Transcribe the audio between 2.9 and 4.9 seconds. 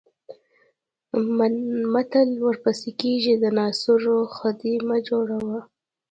کېږي د ناصرو خدۍ